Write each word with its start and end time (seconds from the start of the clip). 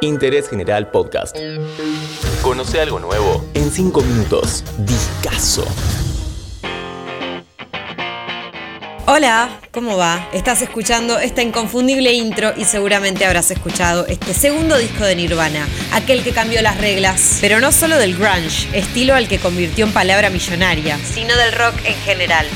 Interés 0.00 0.48
General 0.48 0.90
Podcast. 0.90 1.36
Conoce 2.40 2.80
algo 2.80 2.98
nuevo 3.00 3.44
en 3.52 3.70
5 3.70 4.00
minutos. 4.00 4.64
Discaso. 4.78 5.66
Hola, 9.04 9.60
¿cómo 9.72 9.98
va? 9.98 10.26
Estás 10.32 10.62
escuchando 10.62 11.18
esta 11.18 11.42
inconfundible 11.42 12.14
intro 12.14 12.54
y 12.56 12.64
seguramente 12.64 13.26
habrás 13.26 13.50
escuchado 13.50 14.06
este 14.06 14.32
segundo 14.32 14.78
disco 14.78 15.04
de 15.04 15.16
Nirvana, 15.16 15.68
aquel 15.92 16.24
que 16.24 16.32
cambió 16.32 16.62
las 16.62 16.80
reglas, 16.80 17.38
pero 17.42 17.60
no 17.60 17.72
solo 17.72 17.98
del 17.98 18.16
grunge, 18.16 18.68
estilo 18.72 19.14
al 19.14 19.28
que 19.28 19.38
convirtió 19.38 19.84
en 19.84 19.92
palabra 19.92 20.30
millonaria, 20.30 20.98
sino 20.98 21.36
del 21.36 21.52
rock 21.52 21.74
en 21.84 21.96
general. 21.96 22.46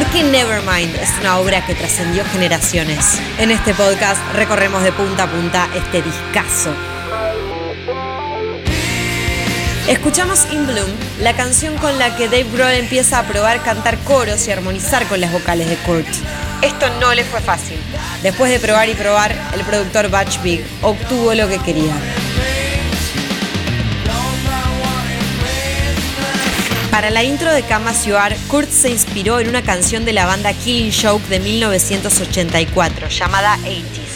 ¿Por 0.00 0.08
qué 0.12 0.22
Nevermind 0.22 0.96
es 0.96 1.10
una 1.20 1.36
obra 1.36 1.66
que 1.66 1.74
trascendió 1.74 2.24
generaciones? 2.24 3.20
En 3.36 3.50
este 3.50 3.74
podcast 3.74 4.18
recorremos 4.32 4.82
de 4.82 4.92
punta 4.92 5.24
a 5.24 5.30
punta 5.30 5.68
este 5.74 6.00
discazo. 6.00 6.72
Escuchamos 9.86 10.50
In 10.52 10.66
Bloom, 10.66 10.88
la 11.20 11.36
canción 11.36 11.76
con 11.76 11.98
la 11.98 12.16
que 12.16 12.30
Dave 12.30 12.46
Grohl 12.50 12.72
empieza 12.72 13.18
a 13.18 13.24
probar 13.24 13.62
cantar 13.62 13.98
coros 13.98 14.48
y 14.48 14.50
armonizar 14.50 15.06
con 15.06 15.20
las 15.20 15.32
vocales 15.32 15.68
de 15.68 15.76
Kurt. 15.76 16.08
Esto 16.62 16.86
no 16.98 17.12
le 17.12 17.22
fue 17.22 17.42
fácil. 17.42 17.76
Después 18.22 18.50
de 18.50 18.58
probar 18.58 18.88
y 18.88 18.94
probar, 18.94 19.36
el 19.52 19.60
productor 19.64 20.08
Batch 20.08 20.40
Big 20.40 20.64
obtuvo 20.80 21.34
lo 21.34 21.46
que 21.46 21.58
quería. 21.58 21.92
Para 27.00 27.08
la 27.08 27.24
intro 27.24 27.50
de 27.50 27.62
Kama 27.62 27.94
Suar, 27.94 28.36
Kurt 28.48 28.68
se 28.68 28.90
inspiró 28.90 29.40
en 29.40 29.48
una 29.48 29.62
canción 29.62 30.04
de 30.04 30.12
la 30.12 30.26
banda 30.26 30.52
Killing 30.52 30.92
Joke 30.92 31.26
de 31.30 31.40
1984 31.40 33.08
llamada 33.08 33.56
80s. 33.64 34.10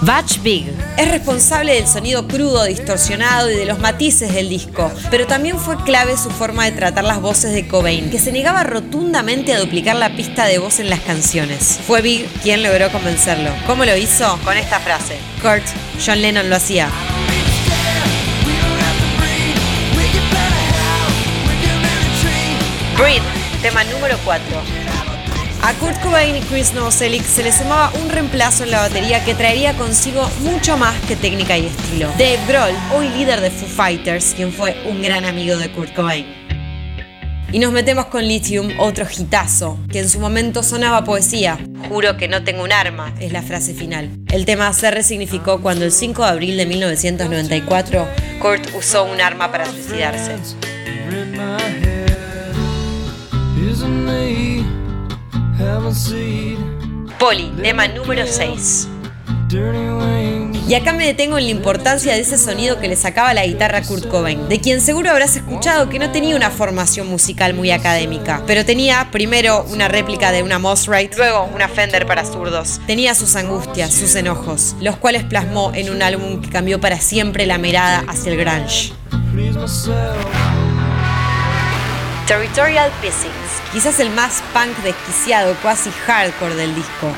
Batch 0.00 0.38
Big 0.40 0.72
es 0.96 1.10
responsable 1.10 1.74
del 1.74 1.86
sonido 1.86 2.26
crudo, 2.26 2.64
distorsionado 2.64 3.50
y 3.50 3.54
de 3.54 3.66
los 3.66 3.78
matices 3.80 4.32
del 4.32 4.48
disco, 4.48 4.90
pero 5.10 5.26
también 5.26 5.58
fue 5.58 5.76
clave 5.84 6.16
su 6.16 6.30
forma 6.30 6.64
de 6.64 6.72
tratar 6.72 7.04
las 7.04 7.20
voces 7.20 7.52
de 7.52 7.68
Cobain, 7.68 8.08
que 8.08 8.18
se 8.18 8.32
negaba 8.32 8.64
rotundamente 8.64 9.52
a 9.52 9.60
duplicar 9.60 9.96
la 9.96 10.16
pista 10.16 10.46
de 10.46 10.58
voz 10.58 10.80
en 10.80 10.88
las 10.88 11.00
canciones. 11.00 11.80
Fue 11.86 12.00
Big 12.00 12.26
quien 12.42 12.62
logró 12.62 12.90
convencerlo. 12.90 13.50
¿Cómo 13.66 13.84
lo 13.84 13.94
hizo? 13.94 14.38
Con 14.42 14.56
esta 14.56 14.80
frase. 14.80 15.18
Kurt, 15.42 15.66
John 16.02 16.22
Lennon 16.22 16.48
lo 16.48 16.56
hacía. 16.56 16.88
Breathe, 23.00 23.22
tema 23.62 23.82
número 23.84 24.18
4. 24.26 24.44
A 25.62 25.72
Kurt 25.74 25.98
Cobain 26.02 26.36
y 26.36 26.40
Chris 26.42 26.74
Novoselic 26.74 27.22
se 27.22 27.42
les 27.42 27.56
sumaba 27.56 27.90
un 28.02 28.10
reemplazo 28.10 28.64
en 28.64 28.72
la 28.72 28.80
batería 28.80 29.24
que 29.24 29.34
traería 29.34 29.72
consigo 29.72 30.30
mucho 30.40 30.76
más 30.76 30.94
que 31.08 31.16
técnica 31.16 31.56
y 31.56 31.64
estilo. 31.64 32.08
Dave 32.18 32.38
Grohl, 32.46 32.74
hoy 32.94 33.08
líder 33.08 33.40
de 33.40 33.50
Foo 33.50 33.66
Fighters, 33.66 34.34
quien 34.34 34.52
fue 34.52 34.76
un 34.86 35.00
gran 35.00 35.24
amigo 35.24 35.56
de 35.56 35.72
Kurt 35.72 35.94
Cobain. 35.94 36.26
Y 37.50 37.58
nos 37.58 37.72
metemos 37.72 38.06
con 38.06 38.28
Lithium, 38.28 38.78
otro 38.78 39.06
hitazo, 39.10 39.78
que 39.90 40.00
en 40.00 40.10
su 40.10 40.20
momento 40.20 40.62
sonaba 40.62 41.02
poesía. 41.02 41.58
Juro 41.88 42.18
que 42.18 42.28
no 42.28 42.44
tengo 42.44 42.62
un 42.62 42.72
arma, 42.72 43.14
es 43.18 43.32
la 43.32 43.40
frase 43.40 43.72
final. 43.72 44.10
El 44.30 44.44
tema 44.44 44.70
se 44.74 44.90
resignificó 44.90 45.62
cuando 45.62 45.86
el 45.86 45.92
5 45.92 46.22
de 46.22 46.28
abril 46.28 46.56
de 46.58 46.66
1994 46.66 48.06
Kurt 48.42 48.74
usó 48.76 49.04
un 49.04 49.22
arma 49.22 49.50
para 49.50 49.64
suicidarse. 49.64 50.36
Poli, 57.18 57.52
tema 57.62 57.88
número 57.88 58.24
6. 58.26 58.88
Y 60.68 60.74
acá 60.74 60.92
me 60.92 61.04
detengo 61.04 61.36
en 61.36 61.44
la 61.44 61.50
importancia 61.50 62.12
de 62.12 62.20
ese 62.20 62.38
sonido 62.38 62.78
que 62.78 62.86
le 62.86 62.94
sacaba 62.94 63.34
la 63.34 63.44
guitarra 63.44 63.82
Kurt 63.82 64.06
Cobain, 64.06 64.48
de 64.48 64.60
quien 64.60 64.80
seguro 64.80 65.10
habrás 65.10 65.34
escuchado 65.34 65.88
que 65.88 65.98
no 65.98 66.12
tenía 66.12 66.36
una 66.36 66.50
formación 66.50 67.08
musical 67.08 67.54
muy 67.54 67.72
académica, 67.72 68.44
pero 68.46 68.64
tenía 68.64 69.08
primero 69.10 69.64
una 69.64 69.88
réplica 69.88 70.30
de 70.30 70.44
una 70.44 70.60
Right, 70.86 71.12
luego 71.16 71.50
una 71.52 71.66
Fender 71.66 72.06
para 72.06 72.24
zurdos. 72.24 72.80
Tenía 72.86 73.16
sus 73.16 73.34
angustias, 73.34 73.92
sus 73.92 74.14
enojos, 74.14 74.76
los 74.80 74.96
cuales 74.96 75.24
plasmó 75.24 75.72
en 75.74 75.90
un 75.90 76.02
álbum 76.02 76.40
que 76.40 76.50
cambió 76.50 76.80
para 76.80 77.00
siempre 77.00 77.46
la 77.46 77.58
mirada 77.58 78.04
hacia 78.06 78.30
el 78.32 78.38
grunge. 78.38 78.92
Territorial 82.30 82.92
Pissings, 83.02 83.72
quizás 83.72 83.98
el 83.98 84.08
más 84.10 84.40
punk 84.52 84.76
desquiciado, 84.84 85.56
casi 85.64 85.90
hardcore 86.06 86.54
del 86.54 86.72
disco. 86.76 87.12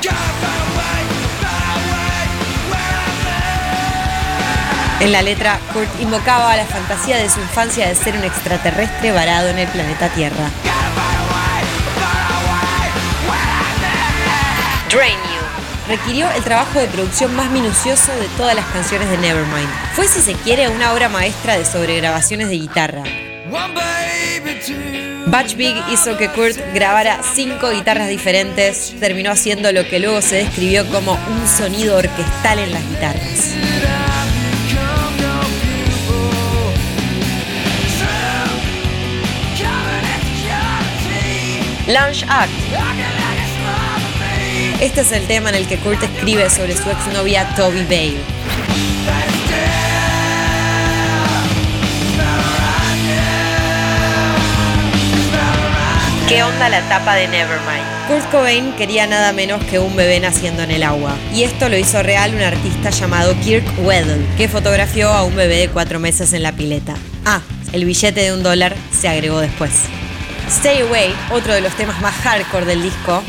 En 4.99 5.11
la 5.11 5.21
letra, 5.21 5.59
Kurt 5.71 6.01
invocaba 6.01 6.53
a 6.53 6.57
la 6.57 6.65
fantasía 6.65 7.17
de 7.17 7.29
su 7.29 7.39
infancia 7.41 7.87
de 7.87 7.93
ser 7.93 8.17
un 8.17 8.23
extraterrestre 8.23 9.11
varado 9.11 9.49
en 9.49 9.59
el 9.59 9.67
planeta 9.67 10.09
Tierra. 10.09 10.49
Drain 14.89 15.13
You 15.13 15.89
requirió 15.89 16.27
el 16.31 16.43
trabajo 16.43 16.79
de 16.79 16.87
producción 16.87 17.35
más 17.35 17.51
minucioso 17.51 18.11
de 18.13 18.27
todas 18.29 18.55
las 18.55 18.65
canciones 18.65 19.07
de 19.11 19.19
Nevermind. 19.19 19.69
Fue, 19.93 20.07
si 20.07 20.21
se 20.21 20.33
quiere, 20.33 20.69
una 20.69 20.91
obra 20.91 21.07
maestra 21.07 21.55
de 21.55 21.65
sobregrabaciones 21.65 22.49
de 22.49 22.55
guitarra. 22.55 23.03
Batch 25.27 25.55
Big 25.55 25.75
hizo 25.91 26.17
que 26.17 26.27
Kurt 26.29 26.57
grabara 26.73 27.21
cinco 27.35 27.69
guitarras 27.69 28.07
diferentes, 28.07 28.95
terminó 28.99 29.29
haciendo 29.29 29.71
lo 29.71 29.87
que 29.87 29.99
luego 29.99 30.21
se 30.21 30.37
describió 30.37 30.87
como 30.89 31.13
un 31.13 31.47
sonido 31.47 31.97
orquestal 31.97 32.57
en 32.59 32.71
las 32.71 32.89
guitarras. 32.89 33.53
Launch 41.87 42.25
Act. 42.27 42.51
Este 44.81 45.01
es 45.01 45.11
el 45.11 45.27
tema 45.27 45.49
en 45.49 45.55
el 45.55 45.67
que 45.67 45.77
Kurt 45.77 46.01
escribe 46.01 46.49
sobre 46.49 46.75
su 46.75 46.89
exnovia 46.89 47.53
Toby 47.55 47.83
Bale. 47.83 48.92
¿Qué 56.63 56.67
onda 56.67 56.79
la 56.79 56.87
tapa 56.87 57.15
de 57.15 57.27
Nevermind? 57.27 58.07
Kurt 58.07 58.31
Cobain 58.31 58.71
quería 58.77 59.05
nada 59.05 59.33
menos 59.33 59.61
que 59.65 59.79
un 59.79 59.97
bebé 59.97 60.21
naciendo 60.21 60.63
en 60.63 60.71
el 60.71 60.83
agua. 60.83 61.13
Y 61.33 61.43
esto 61.43 61.67
lo 61.67 61.77
hizo 61.77 62.01
real 62.01 62.33
un 62.33 62.41
artista 62.41 62.89
llamado 62.89 63.35
Kirk 63.43 63.65
Weddle, 63.79 64.25
que 64.37 64.47
fotografió 64.47 65.09
a 65.09 65.23
un 65.23 65.35
bebé 65.35 65.57
de 65.57 65.67
cuatro 65.67 65.99
meses 65.99 66.31
en 66.31 66.41
la 66.41 66.53
pileta. 66.53 66.93
Ah, 67.25 67.41
el 67.73 67.83
billete 67.83 68.21
de 68.21 68.31
un 68.31 68.43
dólar 68.43 68.75
se 68.97 69.09
agregó 69.09 69.41
después. 69.41 69.71
Stay 70.47 70.83
Away, 70.83 71.13
otro 71.31 71.53
de 71.53 71.59
los 71.59 71.73
temas 71.75 71.99
más 71.99 72.15
hardcore 72.15 72.65
del 72.65 72.81
disco, 72.81 73.21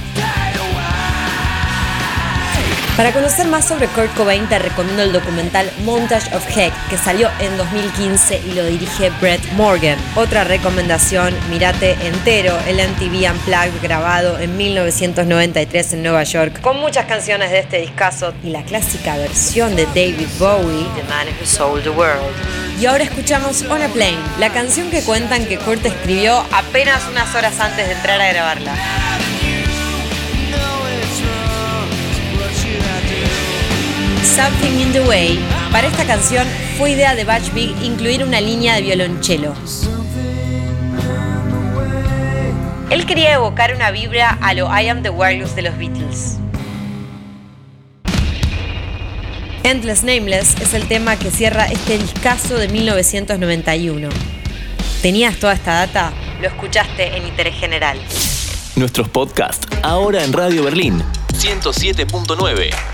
para 2.96 3.12
conocer 3.12 3.48
más 3.48 3.66
sobre 3.66 3.88
Kurt 3.88 4.14
Cobain 4.14 4.48
te 4.48 4.58
recomiendo 4.58 5.02
el 5.02 5.12
documental 5.12 5.70
Montage 5.84 6.34
of 6.34 6.46
Heck 6.56 6.72
que 6.88 6.96
salió 6.96 7.28
en 7.40 7.56
2015 7.56 8.42
y 8.46 8.52
lo 8.52 8.64
dirige 8.66 9.10
Brett 9.20 9.42
Morgan. 9.52 9.98
Otra 10.14 10.44
recomendación, 10.44 11.34
mirate 11.50 11.96
entero 12.02 12.56
el 12.68 12.76
MTV 12.76 13.32
Unplugged 13.32 13.82
grabado 13.82 14.38
en 14.38 14.56
1993 14.56 15.94
en 15.94 16.02
Nueva 16.02 16.22
York 16.22 16.60
con 16.60 16.78
muchas 16.78 17.06
canciones 17.06 17.50
de 17.50 17.60
este 17.60 17.78
discazo 17.78 18.32
y 18.44 18.50
la 18.50 18.62
clásica 18.62 19.16
versión 19.16 19.74
de 19.74 19.86
David 19.86 20.28
Bowie, 20.38 20.86
The 20.94 21.02
Man 21.04 21.26
Who 21.40 21.46
Sold 21.46 21.82
the 21.82 21.90
World. 21.90 22.34
Y 22.80 22.86
ahora 22.86 23.04
escuchamos 23.04 23.62
On 23.62 23.82
a 23.82 23.88
Plane, 23.88 24.18
la 24.38 24.50
canción 24.50 24.90
que 24.90 25.02
cuentan 25.02 25.46
que 25.46 25.58
Kurt 25.58 25.84
escribió 25.84 26.44
apenas 26.52 27.02
unas 27.10 27.34
horas 27.34 27.58
antes 27.60 27.86
de 27.86 27.92
entrar 27.94 28.20
a 28.20 28.32
grabarla. 28.32 29.13
Something 34.34 34.80
in 34.80 34.92
the 34.92 35.00
Way. 35.02 35.38
Para 35.70 35.86
esta 35.86 36.04
canción 36.04 36.44
fue 36.76 36.90
idea 36.90 37.14
de 37.14 37.22
Batch 37.22 37.52
Big 37.52 37.70
incluir 37.84 38.24
una 38.24 38.40
línea 38.40 38.74
de 38.74 38.82
violonchelo. 38.82 39.54
Él 42.90 43.06
quería 43.06 43.34
evocar 43.34 43.72
una 43.76 43.92
vibra 43.92 44.36
a 44.40 44.52
lo 44.54 44.66
I 44.66 44.88
Am 44.88 45.04
the 45.04 45.10
Wireless 45.10 45.54
de 45.54 45.62
los 45.62 45.78
Beatles. 45.78 46.38
Endless 49.62 50.02
Nameless 50.02 50.60
es 50.60 50.74
el 50.74 50.88
tema 50.88 51.16
que 51.16 51.30
cierra 51.30 51.66
este 51.66 51.96
discazo 51.96 52.56
de 52.56 52.66
1991. 52.66 54.08
¿Tenías 55.00 55.36
toda 55.36 55.52
esta 55.52 55.74
data? 55.74 56.12
Lo 56.40 56.48
escuchaste 56.48 57.16
en 57.16 57.24
Interés 57.28 57.54
General. 57.54 58.00
Nuestros 58.74 59.08
podcasts 59.08 59.68
ahora 59.84 60.24
en 60.24 60.32
Radio 60.32 60.64
Berlín 60.64 61.04
107.9 61.34 62.93